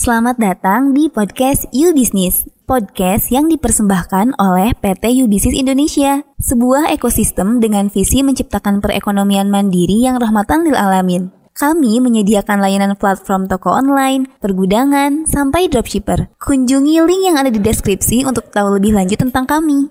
[0.00, 6.88] Selamat datang di podcast You Business, podcast yang dipersembahkan oleh PT You Business Indonesia, sebuah
[6.88, 11.28] ekosistem dengan visi menciptakan perekonomian mandiri yang rahmatan lil alamin.
[11.52, 16.32] Kami menyediakan layanan platform toko online, pergudangan, sampai dropshipper.
[16.40, 19.84] Kunjungi link yang ada di deskripsi untuk tahu lebih lanjut tentang kami.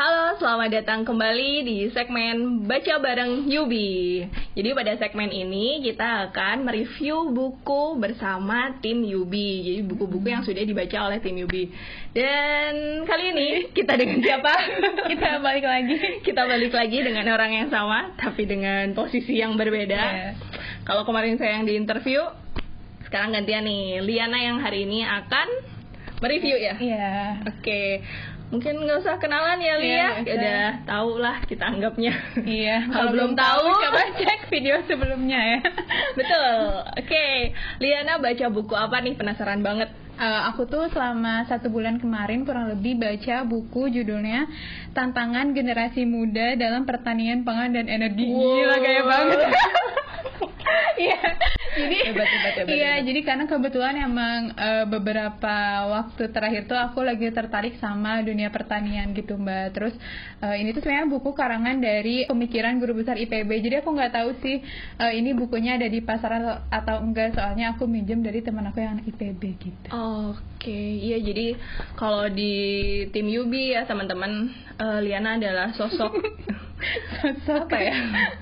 [0.00, 4.24] Halo, selamat datang kembali di segmen Baca Bareng Yubi.
[4.56, 9.60] Jadi pada segmen ini kita akan mereview buku bersama tim Yubi.
[9.60, 11.68] Jadi buku-buku yang sudah dibaca oleh tim Yubi.
[12.16, 14.48] Dan kali ini kita dengan siapa?
[15.12, 16.24] kita balik lagi.
[16.24, 20.00] kita balik lagi dengan orang yang sama, tapi dengan posisi yang berbeda.
[20.00, 20.32] Yeah.
[20.88, 22.24] Kalau kemarin saya yang di interview,
[23.04, 24.00] sekarang gantian nih.
[24.00, 25.76] Liana yang hari ini akan
[26.24, 26.80] mereview ya.
[26.80, 26.88] Iya.
[26.88, 27.28] Yeah.
[27.52, 27.60] Oke.
[27.60, 27.88] Okay
[28.50, 32.76] mungkin nggak usah kenalan ya Lia Iya, ya udah tahu lah kita anggapnya Iya.
[32.92, 35.60] kalau belum tahu coba cek video sebelumnya ya.
[36.18, 36.52] betul
[36.92, 37.26] oke
[37.78, 42.68] Liana baca buku apa nih penasaran banget Uh, aku tuh selama satu bulan kemarin kurang
[42.68, 44.44] lebih baca buku judulnya
[44.92, 48.28] Tantangan Generasi Muda dalam Pertanian Pangan dan Energi.
[48.28, 48.52] Wow.
[48.52, 49.38] Gila gaya banget.
[51.00, 51.16] Iya.
[51.80, 53.06] Jadi Hebat, hebat, hebat, iya, hebat.
[53.08, 55.56] jadi karena kebetulan emang uh, beberapa
[55.88, 59.66] waktu terakhir tuh aku lagi tertarik sama dunia pertanian gitu, Mbak.
[59.72, 59.94] Terus
[60.44, 63.50] uh, ini tuh sebenarnya buku karangan dari pemikiran guru besar IPB.
[63.64, 64.60] Jadi aku nggak tahu sih
[65.00, 69.00] uh, ini bukunya ada di pasaran atau enggak, soalnya aku minjem dari teman aku yang
[69.00, 69.88] anak IPB gitu.
[69.94, 71.56] Oke, iya jadi
[71.96, 72.52] kalau di
[73.14, 76.12] tim Yubi ya teman-teman eh, Liana adalah sosok
[77.20, 77.94] Sosok apa ya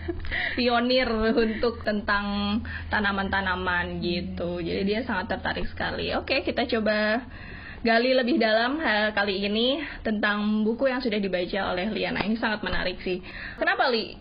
[0.58, 2.58] pionir untuk tentang
[2.88, 4.58] tanaman-tanaman gitu.
[4.62, 6.14] Jadi dia sangat tertarik sekali.
[6.14, 7.22] Oke, kita coba
[7.78, 12.26] gali lebih dalam hal kali ini tentang buku yang sudah dibaca oleh Liana.
[12.26, 13.22] Ini sangat menarik sih.
[13.56, 14.18] Kenapa Li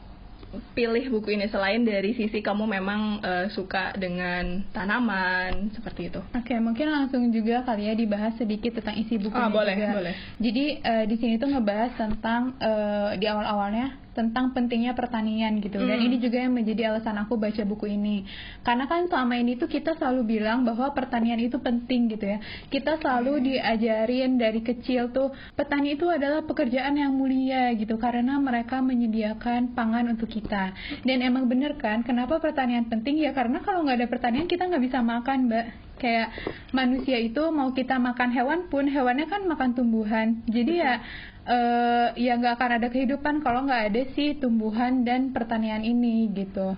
[0.47, 6.23] pilih buku ini selain dari sisi kamu memang eh, suka dengan tanaman seperti itu?
[6.31, 9.91] Oke, mungkin langsung juga kali ya dibahas sedikit tentang isi buku Ah, boleh, juga.
[9.99, 10.13] boleh.
[10.39, 15.77] Jadi eh, di sini tuh ngebahas tentang eh, di awal-awalnya tentang pentingnya pertanian gitu.
[15.77, 16.07] Dan Hmm.
[16.09, 18.25] ini juga yang menjadi alasan aku baca buku ini.
[18.65, 22.41] Karena kan selama ini tuh kita selalu bilang bahwa pertanian itu penting gitu ya.
[22.73, 28.81] Kita selalu diajarin dari kecil tuh petani itu adalah pekerjaan yang mulia gitu karena mereka
[28.81, 30.73] menyediakan pangan untuk kita.
[31.05, 34.81] Dan emang bener kan, kenapa pertanian penting ya karena kalau nggak ada pertanian kita nggak
[34.81, 36.29] bisa makan, Mbak kayak
[36.71, 40.93] manusia itu mau kita makan hewan pun hewannya kan makan tumbuhan jadi ya
[41.47, 46.75] eh, ya nggak akan ada kehidupan kalau nggak ada sih tumbuhan dan pertanian ini gitu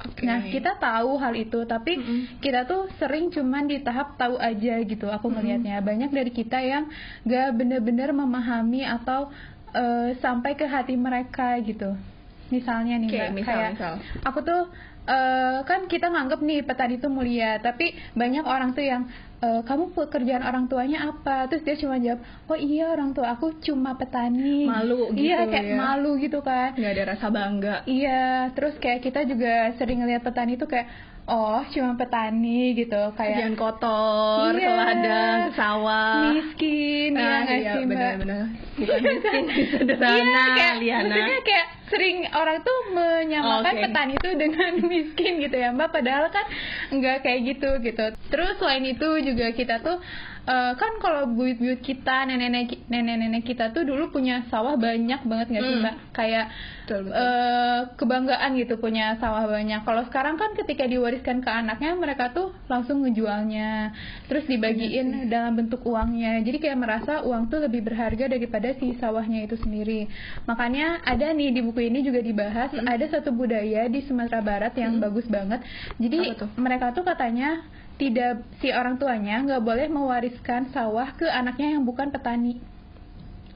[0.00, 0.24] Oke.
[0.24, 2.40] Nah, kita tahu hal itu, tapi Mm-mm.
[2.40, 5.12] kita tuh sering cuman di tahap tahu aja gitu.
[5.12, 6.88] Aku melihatnya banyak dari kita yang
[7.28, 9.28] gak bener-bener memahami atau
[9.76, 12.00] eh, sampai ke hati mereka gitu.
[12.48, 13.94] Misalnya nih, Mbak, misal, kayak misal.
[14.24, 14.62] aku tuh
[15.02, 19.02] eh, kan kita nganggep nih petani itu mulia, tapi banyak orang tuh yang
[19.38, 21.46] eh, kamu pekerjaan orang tuanya apa?
[21.46, 24.64] Terus dia cuma jawab, oh iya orang tua aku cuma petani.
[24.64, 25.76] Malu gitu Iya, kayak ya.
[25.76, 26.72] malu gitu kan.
[26.72, 27.74] nggak ada rasa bangga.
[27.84, 30.88] Iya, terus kayak kita juga sering ngeliat petani tuh kayak
[31.22, 34.60] oh cuma petani gitu kayak Kerjaan kotor, Iya.
[34.60, 36.20] ke ladang, ke sawah.
[36.32, 37.90] miskin ya Nah, nggak iya, sih mbak?
[37.90, 38.44] benar-benar.
[38.74, 41.06] Bukan miskin, sederhana, Iya, kayak, Liana.
[41.08, 43.82] maksudnya kayak sering orang tuh menyamakan Oke.
[43.84, 46.46] petani itu dengan miskin gitu ya mbak padahal kan
[46.94, 49.98] nggak kayak gitu gitu terus selain itu juga kita tuh
[50.44, 55.62] eh, kan kalau buyut-buyut kita nenek-nenek nenek-nenek kita tuh dulu punya sawah banyak banget nggak
[55.62, 55.82] sih Hmm.
[55.82, 55.96] mbak?
[56.10, 56.46] Kayak
[56.84, 57.22] Betul, betul.
[57.22, 59.80] eh, kebanggaan gitu punya sawah banyak.
[59.82, 63.94] Kalau sekarang kan ketika diwariskan ke anaknya mereka tuh langsung ngejualnya.
[64.26, 66.42] Terus dibagiin dalam bentuk uangnya.
[66.42, 70.10] Jadi kayak merasa uang tuh lebih berharga daripada si sawahnya itu sendiri.
[70.44, 74.98] Makanya ada nih di buku ini juga dibahas ada satu budaya di Sumatera Barat yang
[74.98, 75.62] bagus banget.
[75.96, 77.62] Jadi mereka tuh katanya
[78.00, 82.56] tidak si orang tuanya nggak boleh mewariskan sawah ke anaknya yang bukan petani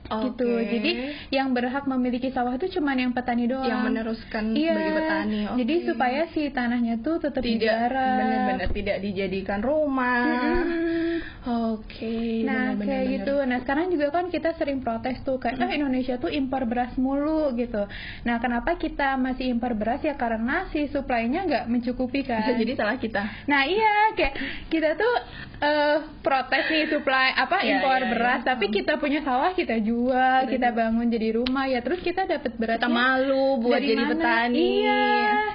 [0.05, 0.69] gitu Oke.
[0.69, 0.91] jadi
[1.33, 5.41] yang berhak memiliki sawah itu cuman yang petani doang yang meneruskan Iya, sebagai petani.
[5.49, 5.57] Oke.
[5.65, 10.29] jadi supaya si tanahnya tuh tetap tidak benar-benar tidak dijadikan rumah.
[10.29, 11.14] Mm-mm.
[11.45, 12.41] Oke.
[12.43, 13.15] Nah benar-benar, kayak benar.
[13.15, 13.35] gitu.
[13.45, 17.53] Nah sekarang juga kan kita sering protes tuh kayak ah Indonesia tuh impor beras mulu
[17.53, 17.85] gitu.
[18.23, 22.43] Nah kenapa kita masih impor beras ya karena si supply-nya nggak mencukupi kan.
[22.43, 23.23] Bisa jadi salah kita.
[23.45, 24.35] Nah iya kayak
[24.67, 25.15] kita tuh
[25.59, 28.49] eh, protes nih supply apa Iya, impor iya, beras iya.
[28.49, 32.53] tapi kita punya sawah kita jual Kita kita bangun jadi rumah ya terus kita dapat
[32.57, 34.11] beras Kita malu buat jadi mana?
[34.13, 34.59] petani.
[34.81, 35.05] iya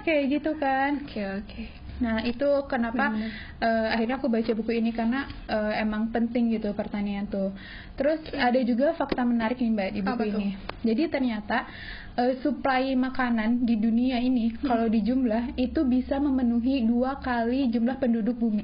[0.01, 1.63] kayak gitu kan Oke oke.
[1.99, 3.11] Nah itu kenapa
[3.59, 7.51] uh, akhirnya aku baca buku ini karena uh, emang penting gitu pertanian tuh.
[7.95, 10.39] Terus ada juga fakta menarik nih mbak di buku Apa tuh?
[10.39, 10.49] ini.
[10.81, 11.67] Jadi ternyata
[12.15, 14.63] uh, suplai makanan di dunia ini Hmm.
[14.65, 18.63] kalau dijumlah itu bisa memenuhi dua kali jumlah penduduk bumi.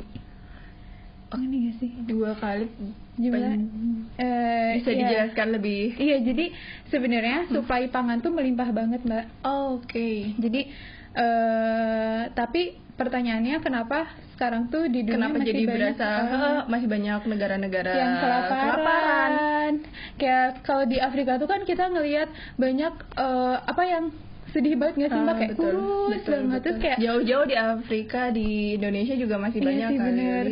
[1.29, 1.91] Oh ini gak sih?
[2.05, 2.69] Dua kali
[3.15, 4.99] Jumlah pen- eh, bisa iya.
[5.03, 5.95] dijelaskan lebih.
[5.95, 6.45] Iya jadi
[6.87, 9.27] sebenarnya suplai pangan tuh melimpah banget mbak.
[9.43, 10.31] Oke.
[10.35, 10.71] Jadi
[11.15, 12.61] eh tapi
[12.93, 17.91] pertanyaannya kenapa sekarang tuh di dunia Kenapa masih jadi banyak berasa "Heh, masih banyak negara-negara
[17.93, 18.59] yang kelaparan.
[18.61, 19.71] kelaparan?
[20.15, 24.03] Kayak kalau di Afrika tuh kan kita ngelihat banyak eh, apa yang
[24.47, 26.63] sedih banget nggak sih mbak Ah, kayak betul, kurus betul, banget betul.
[26.63, 30.45] terus kayak jauh-jauh di Afrika di Indonesia juga masih Iya banyak sih, bener.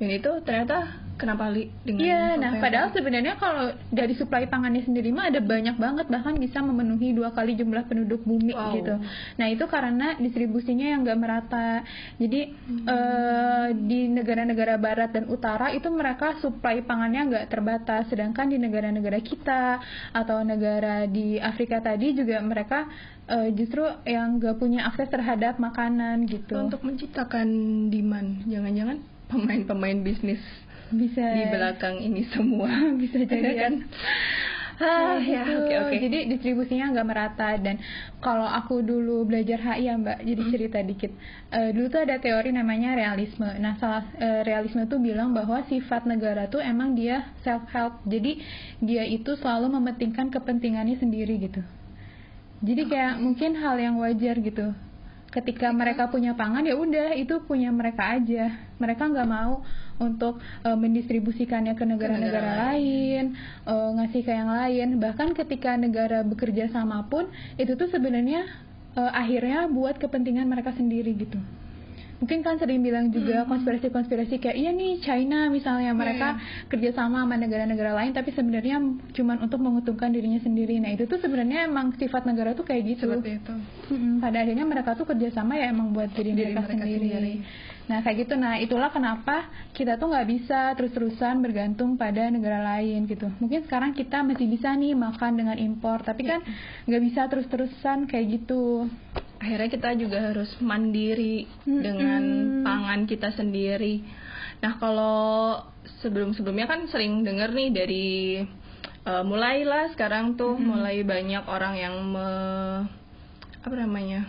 [0.00, 0.76] Dan itu ternyata
[1.20, 5.76] kenapa li dengan Iya, nah padahal sebenarnya kalau dari suplai pangannya sendiri mah ada banyak
[5.76, 8.72] banget bahkan bisa memenuhi dua kali jumlah penduduk bumi Wow.
[8.72, 8.96] gitu.
[9.36, 11.84] Nah itu karena distribusinya yang nggak merata.
[12.16, 12.88] Jadi Hmm.
[12.88, 19.20] eh, di negara-negara barat dan utara itu mereka suplai pangannya nggak terbatas, sedangkan di negara-negara
[19.20, 19.84] kita
[20.16, 22.88] atau negara di Afrika tadi juga mereka
[23.28, 26.56] eh, justru yang nggak punya akses terhadap makanan gitu.
[26.56, 27.46] untuk menciptakan
[27.86, 30.42] demand jangan-jangan pemain-pemain bisnis
[30.90, 32.66] bisa di belakang ini semua
[33.00, 33.74] bisa jadi kan
[34.80, 37.76] Ah, ah ya oke oke Jadi distribusinya nggak merata dan
[38.16, 40.52] kalau aku dulu belajar HI ya Mbak, jadi Hmm.
[40.56, 41.12] cerita dikit.
[41.52, 43.44] Eh, dulu tuh ada teori namanya realisme.
[43.60, 48.00] Nah, salah eh, realisme tuh bilang bahwa sifat negara tuh emang dia self help.
[48.08, 48.40] Jadi
[48.80, 51.60] dia itu selalu mementingkan kepentingannya sendiri gitu.
[52.64, 54.72] Jadi kayak mungkin hal yang wajar gitu.
[55.30, 58.50] Ketika mereka punya pangan ya udah itu punya mereka aja.
[58.82, 59.62] Mereka nggak mau
[60.02, 64.88] untuk eh, mendistribusikannya ke negara-negara negara lain, eh, ngasih ke yang lain.
[64.98, 68.42] Bahkan ketika negara bekerja sama pun itu tuh sebenarnya
[68.98, 71.38] eh, akhirnya buat kepentingan mereka sendiri gitu.
[72.20, 76.36] Mungkin kan sering bilang juga konspirasi-konspirasi kayak iya nih China misalnya mereka
[76.68, 78.76] kerjasama sama negara-negara lain tapi sebenarnya
[79.16, 80.76] cuman untuk menguntungkan dirinya sendiri.
[80.84, 83.08] Nah itu tuh sebenarnya emang sifat negara tuh kayak gitu.
[83.08, 83.54] seperti itu
[84.20, 87.08] pada akhirnya mereka tuh kerjasama ya emang buat diri, Diri mereka, mereka sendiri.
[87.08, 87.34] sendiri.
[87.90, 88.34] Nah kayak gitu.
[88.38, 93.26] Nah itulah kenapa kita tuh nggak bisa terus-terusan bergantung pada negara lain gitu.
[93.42, 96.44] Mungkin sekarang kita masih bisa nih makan dengan impor, tapi kan
[96.86, 98.86] nggak bisa terus-terusan kayak gitu.
[99.40, 101.80] Akhirnya kita juga harus mandiri Mm-mm.
[101.80, 102.22] dengan
[102.60, 104.04] pangan kita sendiri.
[104.60, 105.56] Nah kalau
[106.04, 108.08] sebelum-sebelumnya kan sering dengar nih dari
[109.08, 112.28] eh, mulailah sekarang tuh mulai banyak orang yang me,
[113.64, 114.28] apa namanya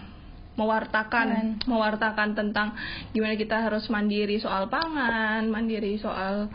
[0.55, 2.75] mewartakan mewartakan tentang
[3.15, 6.47] gimana kita harus mandiri soal pangan, mandiri soal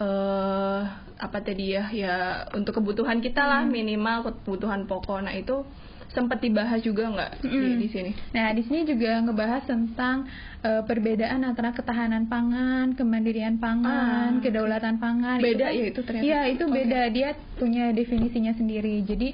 [0.00, 0.80] eh
[1.20, 2.14] apa tadi ya ya
[2.56, 5.20] untuk kebutuhan kita lah minimal kebutuhan pokok.
[5.20, 5.62] Nah itu
[6.10, 7.78] sempat dibahas juga nggak di, Mm-mm.
[7.78, 8.10] di sini?
[8.30, 10.26] Nah, di sini juga ngebahas tentang
[10.60, 15.38] eh, perbedaan antara ketahanan pangan, kemandirian pangan, Ah, kedaulatan pangan.
[15.38, 16.26] Beda kan- ya itu ternyata?
[16.26, 16.74] Iya, itu Oke.
[16.76, 17.00] beda.
[17.08, 19.00] Dia punya definisinya sendiri.
[19.02, 19.28] Jadi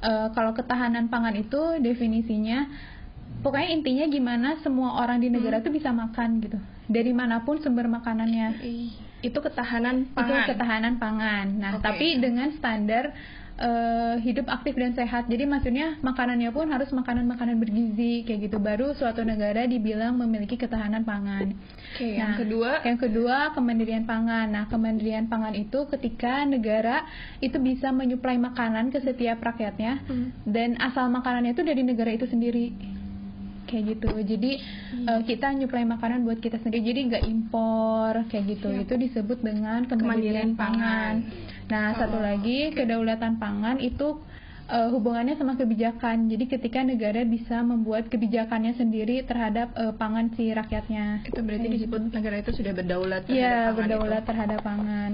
[0.00, 2.66] eh, kalau ketahanan pangan itu definisinya
[3.38, 5.64] pokoknya intinya gimana semua orang di negara Hmm.
[5.64, 6.58] tuh bisa makan gitu.
[6.84, 8.58] Dari mana pun sumber makanannya.
[9.20, 10.26] Itu ketahanan pangan.
[10.26, 11.46] Itu ketahanan pangan.
[11.54, 11.84] Nah, Oke.
[11.84, 13.14] tapi dengan standar
[13.54, 15.26] eh, hidup aktif dan sehat.
[15.26, 18.56] Jadi maksudnya makanannya pun harus makanan-makanan bergizi kayak gitu.
[18.56, 21.52] Baru suatu negara dibilang memiliki ketahanan pangan.
[21.92, 24.46] Oke, yang kedua Yang kedua kemandirian pangan.
[24.48, 27.04] Nah, kemandirian pangan itu ketika negara
[27.38, 30.32] itu bisa menyuplai makanan ke setiap rakyatnya Hmm.
[30.44, 32.72] dan asal makanannya itu dari negara itu sendiri
[33.62, 35.06] kayak gitu jadi Hmm.
[35.08, 38.82] eh, kita nyuplai makanan buat kita sendiri jadi nggak impor kayak gitu Siap.
[38.84, 41.14] itu disebut dengan Kemandirian kemandirian pangan
[41.70, 42.22] nah satu Oh.
[42.22, 44.18] lagi kedaulatan pangan itu
[44.66, 50.50] eh, hubungannya sama kebijakan jadi ketika negara bisa membuat kebijakannya sendiri terhadap eh, pangan si
[50.50, 53.34] rakyatnya itu berarti Kayak disebut negara itu sudah berdaulat gitu.
[53.34, 54.28] Iya terhadap pangan berdaulat itu.
[54.28, 55.10] terhadap pangan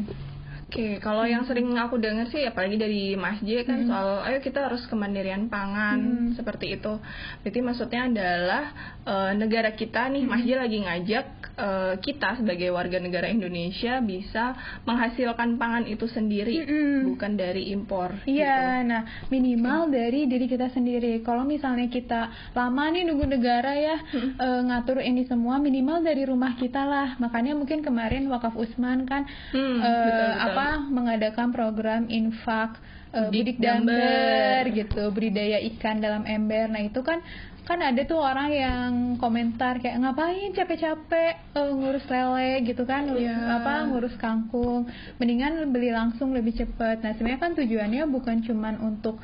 [0.69, 3.89] Oke, kalau yang sering aku dengar sih apalagi dari Mas J kan Hmm.
[3.89, 6.37] soal ayo kita harus kemandirian pangan Hmm.
[6.37, 7.01] seperti itu.
[7.41, 8.65] Berarti maksudnya adalah
[9.09, 14.53] eh, negara kita nih Mas J lagi ngajak eh, kita sebagai warga negara Indonesia bisa
[14.85, 17.17] menghasilkan pangan itu sendiri Mm-mm.
[17.17, 18.21] bukan dari impor.
[18.29, 18.89] Iya, gitu.
[18.93, 21.25] nah minimal dari diri kita sendiri.
[21.25, 23.97] Kalau misalnya kita lama nih nunggu negara ya
[24.37, 27.17] eh, ngatur ini semua, minimal dari rumah kita lah.
[27.17, 30.45] Makanya mungkin kemarin Wakaf Usman kan Hmm, eh, betul, betul.
[30.45, 30.58] apa
[30.88, 32.79] mengadakan program infak
[33.11, 36.69] eh, Budik budik damber gitu, budidaya ikan dalam ember.
[36.69, 37.21] Nah itu kan
[37.69, 43.29] kan ada tuh orang yang komentar kayak ngapain capek-capek eh, ngurus lele gitu kan, ngurus
[43.29, 43.61] Iya.
[43.61, 44.88] apa ngurus kangkung
[45.21, 49.21] mendingan beli langsung lebih cepat nah sebenarnya kan tujuannya bukan cuman untuk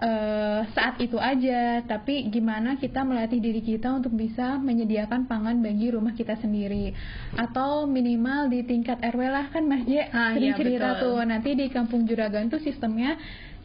[0.00, 5.88] uh, saat itu aja, tapi gimana kita melatih diri kita untuk bisa menyediakan pangan bagi
[5.88, 6.92] rumah kita sendiri,
[7.36, 11.02] atau minimal di tingkat RW lah kan Mas J Ah, sering iya, cerita betul.
[11.02, 13.16] tuh nanti di Kampung Juragan tuh sistemnya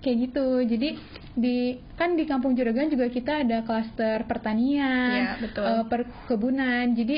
[0.01, 0.47] kayak gitu.
[0.65, 0.89] Jadi
[1.37, 1.57] di
[1.95, 5.63] kan di Kampung Juragan juga kita ada klaster pertanian, Iya, betul.
[5.67, 6.85] eh, perkebunan.
[6.97, 7.17] Jadi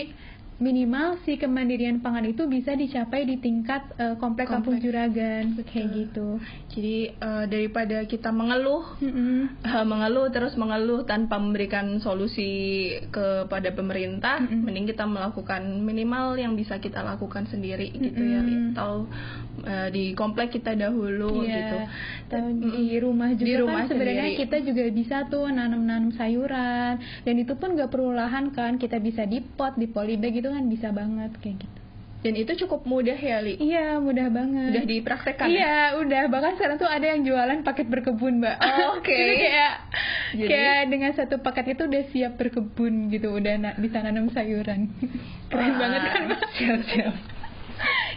[0.63, 4.79] minimal si kemandirian pangan itu bisa dicapai di tingkat eh, komplek Kampung.
[4.79, 6.39] Juragan kayak gitu.
[6.72, 9.60] Jadi eh, daripada kita mengeluh Mm-mm.
[9.60, 14.63] eh, mengeluh terus mengeluh tanpa memberikan solusi kepada pemerintah, Mm-mm.
[14.63, 18.55] mending kita melakukan minimal yang bisa kita lakukan sendiri gitu ya, Li.
[18.55, 18.72] Mm-mm.
[18.72, 19.03] atau
[19.67, 21.51] eh, di komplek kita dahulu Iya.
[21.60, 21.77] gitu.
[22.39, 22.72] Mm-mm.
[22.72, 27.53] di rumah juga Di rumah kan sebenarnya kita juga bisa tuh nanam-nanam sayuran dan itu
[27.58, 31.31] pun gak perlu lahan kan kita bisa di pot di polybag itu kan bisa banget
[31.38, 31.79] kayak gitu
[32.22, 33.60] Dan itu cukup mudah ya, Li.
[33.60, 35.51] iya mudah banget Udah dipraktekkan ya?
[35.51, 39.12] iya udah bahkan sekarang tuh ada yang jualan paket berkebun mbak Oh, oke.
[39.12, 39.74] Jadi kayak
[40.31, 44.88] Jadi- kayak dengan satu paket itu udah siap berkebun gitu udah na- bisa nanam sayuran
[45.50, 47.13] keren Wah, banget kan mbak Siap-siap.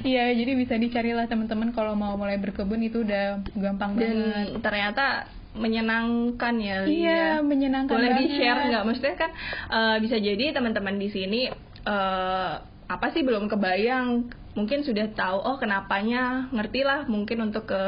[0.04, 4.18] iya jadi bisa dicarilah teman-teman kalau mau mulai berkebun itu udah gampang banget Dan
[4.62, 5.26] ternyata
[5.56, 6.84] menyenangkan ya.
[6.84, 7.26] Iya, ya.
[7.40, 8.28] menyenangkan Boleh banget.
[8.28, 8.82] di-share nggak?
[8.84, 9.30] Maksudnya kan
[9.66, 11.50] eh, bisa jadi teman-teman di sini
[11.86, 12.54] eh,
[12.86, 14.30] apa sih belum kebayang.
[14.56, 16.50] Mungkin sudah tahu oh kenapanya.
[16.50, 17.82] Ngerti lah mungkin untuk ke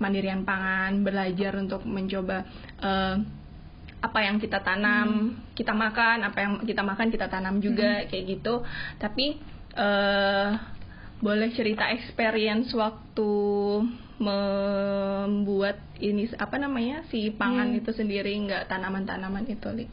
[0.00, 2.48] mandirian pangan belajar untuk mencoba
[2.80, 3.16] eh,
[4.04, 8.64] apa yang kita tanam kita makan apa yang kita makan kita tanam juga kayak gitu.
[9.00, 9.40] Tapi
[9.74, 10.50] eh
[11.24, 13.32] boleh cerita experience waktu
[14.20, 17.80] membuat ini apa namanya si pangan Hmm.
[17.80, 19.86] itu sendiri nggak tanaman-tanaman itu li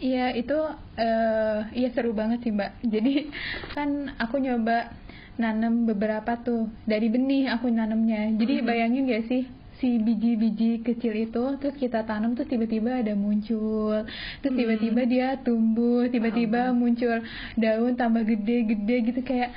[0.00, 0.56] Iya itu
[0.96, 2.80] eh iya seru banget sih mbak.
[2.94, 3.28] Jadi
[3.76, 4.90] kan aku nyoba
[5.36, 6.72] nanam beberapa tuh.
[6.88, 8.32] Dari benih aku nanamnya.
[8.40, 9.44] Jadi bayangin gak sih
[9.80, 14.04] si biji-biji kecil itu terus kita tanam terus tiba-tiba ada muncul.
[14.44, 17.24] Terus tiba-tiba dia tumbuh tiba-tiba muncul
[17.56, 19.52] daun tambah gede-gede gitu kayak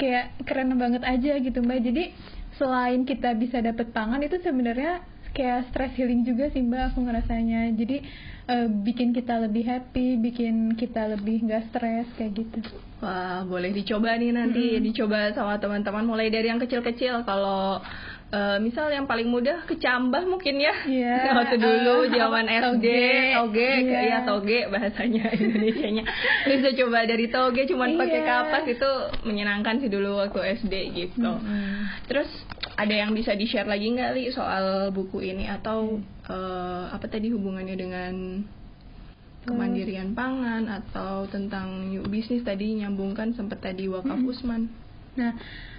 [0.00, 1.80] kayak keren banget aja gitu mbak.
[1.80, 2.12] Jadi
[2.56, 5.00] selain kita bisa dapet pangan itu sebenarnya
[5.34, 7.72] kayak stress healing juga sih mbak aku ngerasanya.
[7.72, 8.04] Jadi
[8.46, 12.60] eh, bikin kita lebih happy bikin kita lebih nggak stres kayak gitu
[12.98, 17.80] wah boleh dicoba nih nanti dicoba sama teman-teman mulai dari yang kecil-kecil kalau
[18.30, 22.86] eh, misal yang paling mudah kecambah mungkin ya Iya, waktu dulu eh, zaman SD
[23.34, 23.70] toge.
[23.82, 24.00] Iya.
[24.02, 26.04] ya toge bahasanya Indonesianya
[26.44, 28.26] bisa coba dari toge cuman pakai Iya.
[28.26, 28.90] kapas itu
[29.22, 32.04] menyenangkan sih dulu waktu SD gitu Mm-mm.
[32.04, 32.28] Terus
[32.74, 35.46] ada yang bisa di-share lagi nggak li soal buku ini?
[35.46, 38.14] Atau eh, apa tadi hubungannya dengan
[39.44, 44.72] kemandirian pangan atau tentang new bisnis tadi nyambungkan sempat tadi wakaf Usman.
[45.14, 45.30] nah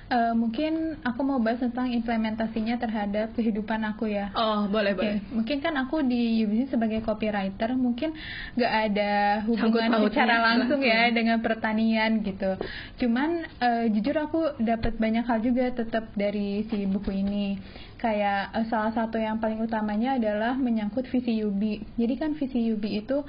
[0.06, 5.18] eh, mungkin aku mau bahas tentang implementasinya terhadap kehidupan aku ya Oh boleh Oke, boleh.
[5.34, 8.14] mungkin kan aku di UBC sebagai copywriter mungkin
[8.54, 9.12] nggak ada
[9.44, 11.16] hubungan Sangkut secara langsung ya langsung.
[11.16, 12.52] dengan pertanian gitu.
[12.98, 17.58] Cuman eh, jujur aku dapat banyak hal juga tetap dari si buku ini.
[17.98, 21.98] Kayak eh, salah satu yang paling utamanya adalah menyangkut visi UBI.
[21.98, 23.26] Jadi kan visi UBI itu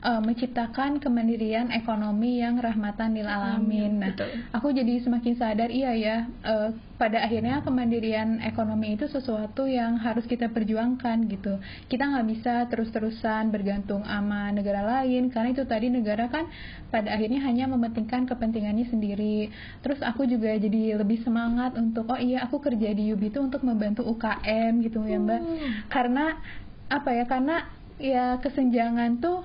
[0.00, 4.00] eh, menciptakan kemandirian ekonomi yang rahmatan lil alamin.
[4.00, 4.28] Nah, betul.
[4.52, 6.68] aku jadi semakin sadar iya ya eh,
[7.00, 11.56] pada akhirnya kemandirian ekonomi itu sesuatu yang harus kita perjuangkan gitu.
[11.88, 16.44] Kita nggak bisa terus-terusan bergantung sama negara lain karena itu tadi negara kan
[16.92, 19.48] pada akhirnya hanya mementingkan kepentingannya sendiri.
[19.80, 23.64] Terus aku juga jadi lebih semangat untuk oh iya aku kerja di UBI itu untuk
[23.64, 25.40] membantu UKM gitu ya mbak.
[25.88, 26.36] Karena
[26.90, 27.56] apa ya karena
[27.96, 29.40] ya kesenjangan tuh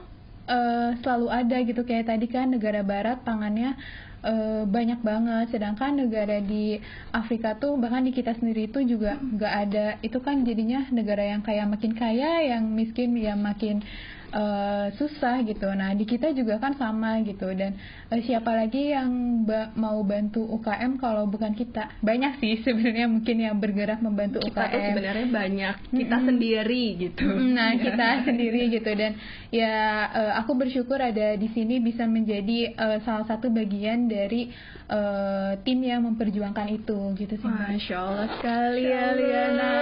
[0.50, 1.82] eh, selalu ada gitu.
[1.86, 3.78] Kayak tadi kan negara barat pangannya
[4.26, 5.46] eh, banyak banget.
[5.54, 6.80] Sedangkan negara di
[7.14, 9.86] Afrika tuh bahkan di kita sendiri itu juga nggak ada.
[10.02, 13.86] Itu kan jadinya negara yang kaya makin kaya yang miskin ya makin
[14.32, 15.68] eh, susah gitu.
[15.70, 17.52] Nah di kita juga kan sama gitu.
[17.52, 17.76] Dan
[18.10, 19.10] eh, siapa lagi yang
[19.44, 22.00] ba- mau bantu UKM kalau bukan kita?
[22.00, 25.76] Banyak sih sebenarnya mungkin yang bergerak membantu Kita UKM sebenarnya banyak.
[25.92, 26.28] Kita Mm-mm.
[26.28, 27.28] sendiri gitu.
[27.28, 28.90] Nah, kita sendiri gitu.
[28.94, 29.20] Dan
[29.52, 29.74] ya
[30.10, 34.50] eh, aku bersyukur ada di sini bisa menjadi eh, salah satu bagian dari
[34.88, 37.48] eh, tim yang memperjuangkan itu gitu sih.
[37.48, 39.74] Masya Allah sekali ya Liana.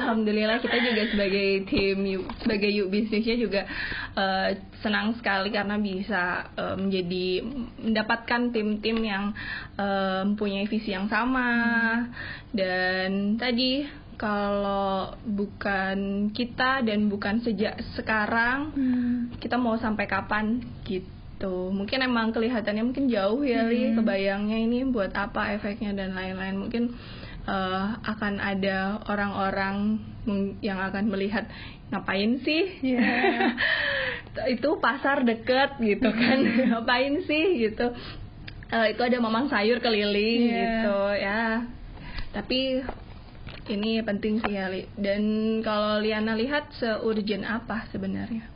[0.00, 1.98] Alhamdulillah kita juga sebagai tim
[2.38, 3.65] sebagai yuk bisnisnya juga
[4.14, 4.48] eh,
[4.80, 7.26] senang sekali karena bisa eh, menjadi
[7.82, 9.24] mendapatkan tim-tim yang
[9.76, 11.48] eh, mempunyai visi yang sama
[12.54, 13.84] dan tadi
[14.16, 19.36] kalau bukan kita dan bukan sejak sekarang Hmm.
[19.36, 24.00] kita mau sampai kapan gitu mungkin emang kelihatannya mungkin jauh ya Li Hmm.
[24.00, 27.25] kebayangnya ini buat apa efeknya dan lain-lain mungkin uh,
[28.02, 30.02] akan ada orang-orang
[30.58, 31.46] yang akan melihat
[31.94, 32.82] ngapain sih?
[32.82, 33.54] Yeah.
[34.54, 36.38] itu pasar deket gitu kan.
[36.74, 37.70] Ngapain sih?
[37.70, 37.94] gitu.
[38.66, 40.58] Uh, itu ada mamang sayur keliling yeah.
[40.58, 41.42] gitu ya.
[42.34, 42.82] Tapi
[43.66, 45.22] ini penting sih ya dan
[45.62, 48.46] kalau Liana lihat seurgent apa sebenarnya?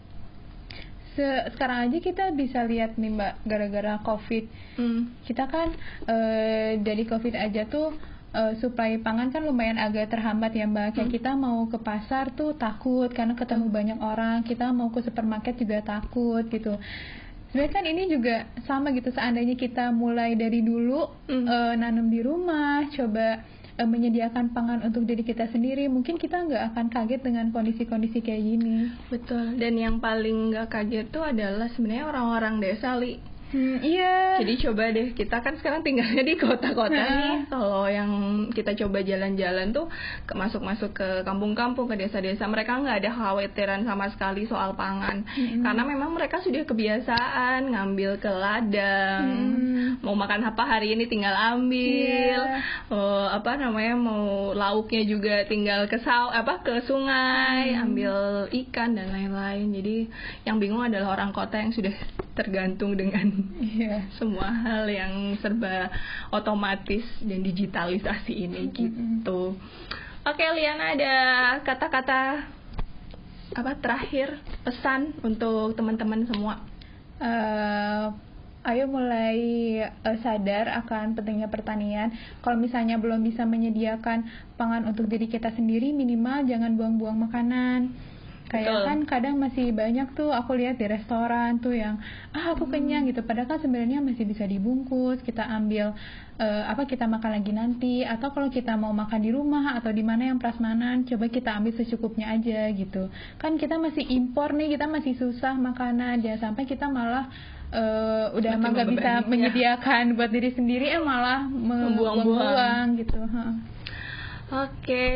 [1.18, 4.46] Se sekarang aja kita bisa lihat nih mbak gara-gara covid.
[4.78, 5.14] Hmm.
[5.26, 5.74] kita kan
[6.06, 7.94] uh, dari covid aja tuh
[8.34, 10.94] uh, supply pangan kan lumayan agak terhambat ya mbak.
[10.98, 11.16] Kayak hmm.
[11.18, 13.76] kita mau ke pasar tuh takut karena ketemu hmm.
[13.76, 14.36] banyak orang.
[14.46, 16.78] Kita mau ke supermarket juga takut gitu.
[17.50, 19.10] Sebenarnya kan ini juga sama gitu.
[19.10, 21.46] Seandainya kita mulai dari dulu hmm.
[21.50, 23.42] uh, nanam di rumah, coba
[23.74, 28.42] uh, menyediakan pangan untuk diri kita sendiri, mungkin kita nggak akan kaget dengan kondisi-kondisi kayak
[28.46, 28.94] gini.
[29.10, 29.58] Betul.
[29.58, 33.18] Dan yang paling nggak kaget tuh adalah sebenarnya orang-orang desa li
[33.50, 34.38] Hmm, iya.
[34.38, 37.10] Jadi coba deh kita kan sekarang tinggalnya di kota-kota nah.
[37.18, 37.36] nih.
[37.50, 38.10] Kalau yang
[38.54, 39.90] kita coba jalan-jalan tuh
[40.24, 45.66] ke masuk-masuk ke kampung-kampung ke desa-desa mereka nggak ada khawatiran sama sekali soal pangan hmm.
[45.66, 49.26] karena memang mereka sudah kebiasaan ngambil ke ladang.
[49.26, 49.88] Hmm.
[50.06, 52.40] Mau makan apa hari ini tinggal ambil.
[52.46, 52.62] Yeah.
[52.94, 57.82] Oh, apa namanya mau lauknya juga tinggal ke saw apa ke sungai hmm.
[57.82, 58.14] ambil
[58.66, 59.74] ikan dan lain-lain.
[59.74, 59.96] Jadi
[60.46, 61.92] yang bingung adalah orang kota yang sudah
[62.40, 63.28] tergantung dengan
[63.60, 64.08] yeah.
[64.18, 65.92] semua hal yang serba
[66.32, 69.52] otomatis dan digitalisasi ini gitu.
[70.24, 71.16] Oke, Liana ada
[71.60, 72.48] kata-kata
[73.50, 76.64] apa terakhir pesan untuk teman-teman semua?
[77.20, 78.16] Uh,
[78.64, 79.36] ayo mulai
[79.84, 82.12] uh, sadar akan pentingnya pertanian.
[82.40, 84.24] Kalau misalnya belum bisa menyediakan
[84.56, 87.92] pangan untuk diri kita sendiri, minimal jangan buang-buang makanan
[88.50, 88.86] kayak Betul.
[88.90, 92.02] kan kadang masih banyak tuh aku lihat di restoran tuh yang
[92.34, 92.74] ah aku hmm.
[92.74, 93.22] kenyang gitu.
[93.22, 95.94] Padahal kan sebenarnya masih bisa dibungkus kita ambil
[96.42, 97.94] uh, apa kita makan lagi nanti.
[98.02, 101.78] Atau kalau kita mau makan di rumah atau di mana yang prasmanan coba kita ambil
[101.78, 103.06] secukupnya aja gitu.
[103.38, 106.18] Kan kita masih impor nih kita masih susah makanan.
[106.18, 107.30] Jangan sampai kita malah
[107.70, 112.98] uh, udah emang gak bisa menyediakan buat diri sendiri eh malah membuang-buang.
[112.98, 113.22] gitu.
[113.22, 113.79] Huh.
[114.50, 115.06] Oke,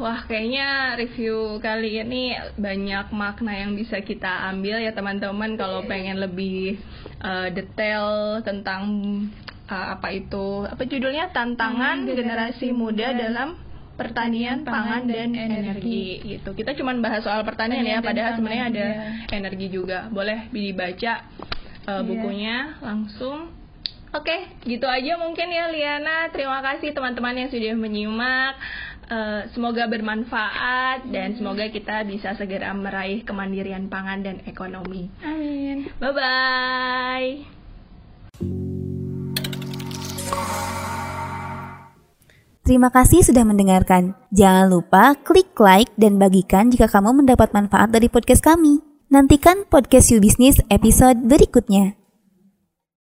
[0.00, 6.16] wah kayaknya review kali ini banyak makna yang bisa kita ambil ya teman-teman kalau pengen
[6.16, 6.80] lebih
[7.20, 8.88] uh, detail tentang
[9.68, 13.60] uh, apa itu apa judulnya tantangan hmm, generasi, muda dalam
[14.00, 15.60] pertanian, pangan, dan, dan energi.
[15.60, 16.04] energi
[16.40, 16.56] gitu.
[16.56, 19.36] Kita cuma bahas soal pertanian ya, padahal sebenarnya ada ya.
[19.36, 20.08] energi juga.
[20.08, 21.28] Boleh dibaca
[21.84, 23.58] uh, bukunya langsung
[24.08, 24.32] Oke,
[24.64, 26.32] gitu aja mungkin ya Liana.
[26.32, 28.56] Terima kasih teman-teman yang sudah menyimak.
[29.08, 35.08] Uh, semoga bermanfaat dan semoga kita bisa segera meraih kemandirian pangan dan ekonomi.
[35.24, 35.88] Amin.
[35.96, 37.28] Bye bye.
[42.68, 44.12] Terima kasih sudah mendengarkan.
[44.28, 48.84] Jangan lupa klik like dan bagikan jika kamu mendapat manfaat dari podcast kami.
[49.08, 51.97] Nantikan podcast You Business episode berikutnya.